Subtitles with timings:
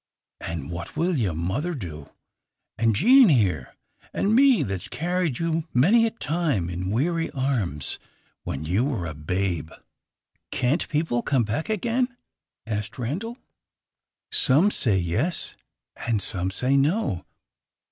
[0.39, 2.09] and what will your mother do?
[2.75, 3.75] and Jean here,
[4.11, 7.99] and me that's carried you many a time in weary arms
[8.41, 9.69] when you were a babe?"
[10.49, 12.17] "Can't people come back again?"
[12.65, 13.37] asked Randal.
[14.31, 15.55] "Some say 'Yes,'
[16.07, 17.23] and some say 'No.